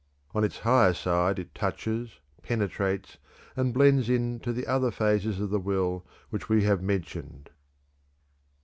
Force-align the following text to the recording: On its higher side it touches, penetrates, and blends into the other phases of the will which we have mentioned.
On 0.33 0.43
its 0.43 0.57
higher 0.61 0.95
side 0.95 1.37
it 1.37 1.53
touches, 1.53 2.21
penetrates, 2.41 3.19
and 3.55 3.71
blends 3.71 4.09
into 4.09 4.51
the 4.51 4.65
other 4.65 4.89
phases 4.89 5.39
of 5.39 5.51
the 5.51 5.59
will 5.59 6.07
which 6.31 6.49
we 6.49 6.63
have 6.63 6.81
mentioned. 6.81 7.51